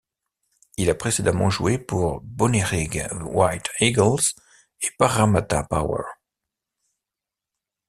Il 0.77 0.89
a 0.89 0.95
précédemment 0.95 1.51
joué 1.51 1.77
pour 1.77 2.21
Bonnyrigg 2.21 3.07
White 3.21 3.69
Eagles 3.81 4.33
et 4.81 4.89
Parramatta 4.97 5.63
Power. 5.65 6.01